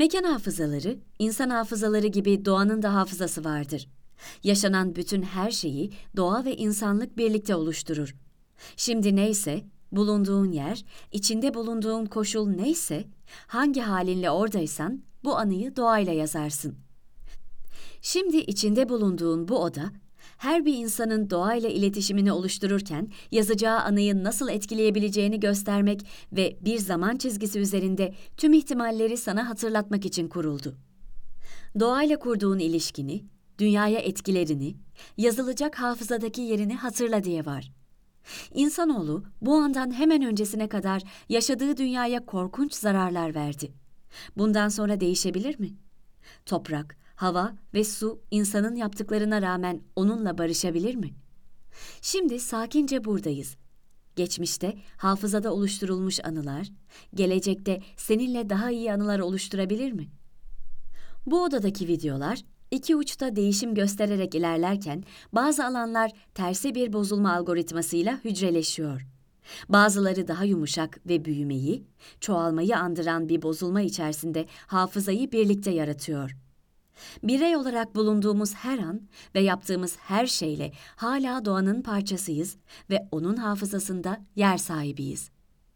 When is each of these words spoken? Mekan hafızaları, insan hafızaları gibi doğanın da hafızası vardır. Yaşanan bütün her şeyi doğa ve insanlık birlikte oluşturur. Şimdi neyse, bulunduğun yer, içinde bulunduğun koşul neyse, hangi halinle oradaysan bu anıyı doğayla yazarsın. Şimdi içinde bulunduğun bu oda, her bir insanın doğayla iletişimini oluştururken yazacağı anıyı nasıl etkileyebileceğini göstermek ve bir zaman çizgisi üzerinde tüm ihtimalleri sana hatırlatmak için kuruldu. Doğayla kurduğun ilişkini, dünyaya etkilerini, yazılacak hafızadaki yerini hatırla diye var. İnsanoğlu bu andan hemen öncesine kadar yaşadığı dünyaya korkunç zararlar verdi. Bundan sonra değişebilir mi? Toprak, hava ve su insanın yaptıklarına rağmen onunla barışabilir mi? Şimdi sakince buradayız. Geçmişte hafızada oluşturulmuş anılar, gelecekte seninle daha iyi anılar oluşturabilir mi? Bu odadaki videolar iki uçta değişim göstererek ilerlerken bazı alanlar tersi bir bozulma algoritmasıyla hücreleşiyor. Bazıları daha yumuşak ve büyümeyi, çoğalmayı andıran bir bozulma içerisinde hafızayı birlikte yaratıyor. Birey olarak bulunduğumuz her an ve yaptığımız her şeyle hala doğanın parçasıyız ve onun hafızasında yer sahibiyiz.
Mekan 0.00 0.24
hafızaları, 0.24 0.98
insan 1.18 1.50
hafızaları 1.50 2.06
gibi 2.06 2.44
doğanın 2.44 2.82
da 2.82 2.94
hafızası 2.94 3.44
vardır. 3.44 3.88
Yaşanan 4.44 4.96
bütün 4.96 5.22
her 5.22 5.50
şeyi 5.50 5.90
doğa 6.16 6.44
ve 6.44 6.56
insanlık 6.56 7.18
birlikte 7.18 7.54
oluşturur. 7.54 8.16
Şimdi 8.76 9.16
neyse, 9.16 9.64
bulunduğun 9.92 10.52
yer, 10.52 10.84
içinde 11.12 11.54
bulunduğun 11.54 12.06
koşul 12.06 12.48
neyse, 12.48 13.04
hangi 13.46 13.80
halinle 13.80 14.30
oradaysan 14.30 15.02
bu 15.24 15.36
anıyı 15.36 15.76
doğayla 15.76 16.12
yazarsın. 16.12 16.74
Şimdi 18.02 18.36
içinde 18.36 18.88
bulunduğun 18.88 19.48
bu 19.48 19.58
oda, 19.58 19.92
her 20.40 20.64
bir 20.64 20.74
insanın 20.74 21.30
doğayla 21.30 21.68
iletişimini 21.68 22.32
oluştururken 22.32 23.08
yazacağı 23.30 23.80
anıyı 23.80 24.24
nasıl 24.24 24.48
etkileyebileceğini 24.48 25.40
göstermek 25.40 26.06
ve 26.32 26.58
bir 26.60 26.78
zaman 26.78 27.16
çizgisi 27.16 27.58
üzerinde 27.58 28.14
tüm 28.36 28.52
ihtimalleri 28.52 29.16
sana 29.16 29.48
hatırlatmak 29.48 30.06
için 30.06 30.28
kuruldu. 30.28 30.76
Doğayla 31.80 32.18
kurduğun 32.18 32.58
ilişkini, 32.58 33.24
dünyaya 33.58 33.98
etkilerini, 33.98 34.76
yazılacak 35.16 35.78
hafızadaki 35.78 36.40
yerini 36.40 36.74
hatırla 36.74 37.24
diye 37.24 37.46
var. 37.46 37.72
İnsanoğlu 38.54 39.24
bu 39.40 39.54
andan 39.54 39.94
hemen 39.94 40.22
öncesine 40.22 40.68
kadar 40.68 41.02
yaşadığı 41.28 41.76
dünyaya 41.76 42.26
korkunç 42.26 42.74
zararlar 42.74 43.34
verdi. 43.34 43.72
Bundan 44.36 44.68
sonra 44.68 45.00
değişebilir 45.00 45.60
mi? 45.60 45.70
Toprak, 46.46 46.96
hava 47.20 47.52
ve 47.74 47.84
su 47.84 48.20
insanın 48.30 48.76
yaptıklarına 48.76 49.42
rağmen 49.42 49.80
onunla 49.96 50.38
barışabilir 50.38 50.94
mi? 50.94 51.10
Şimdi 52.02 52.40
sakince 52.40 53.04
buradayız. 53.04 53.56
Geçmişte 54.16 54.74
hafızada 54.96 55.52
oluşturulmuş 55.54 56.24
anılar, 56.24 56.68
gelecekte 57.14 57.80
seninle 57.96 58.50
daha 58.50 58.70
iyi 58.70 58.92
anılar 58.92 59.18
oluşturabilir 59.18 59.92
mi? 59.92 60.08
Bu 61.26 61.42
odadaki 61.44 61.88
videolar 61.88 62.38
iki 62.70 62.96
uçta 62.96 63.36
değişim 63.36 63.74
göstererek 63.74 64.34
ilerlerken 64.34 65.04
bazı 65.32 65.64
alanlar 65.64 66.10
tersi 66.34 66.74
bir 66.74 66.92
bozulma 66.92 67.34
algoritmasıyla 67.34 68.20
hücreleşiyor. 68.24 69.06
Bazıları 69.68 70.28
daha 70.28 70.44
yumuşak 70.44 71.00
ve 71.06 71.24
büyümeyi, 71.24 71.84
çoğalmayı 72.20 72.76
andıran 72.76 73.28
bir 73.28 73.42
bozulma 73.42 73.80
içerisinde 73.80 74.46
hafızayı 74.66 75.32
birlikte 75.32 75.70
yaratıyor. 75.70 76.36
Birey 77.22 77.56
olarak 77.56 77.94
bulunduğumuz 77.94 78.54
her 78.54 78.78
an 78.78 79.00
ve 79.34 79.40
yaptığımız 79.40 79.96
her 79.98 80.26
şeyle 80.26 80.72
hala 80.96 81.44
doğanın 81.44 81.82
parçasıyız 81.82 82.56
ve 82.90 83.08
onun 83.12 83.36
hafızasında 83.36 84.20
yer 84.36 84.58
sahibiyiz. 84.58 85.30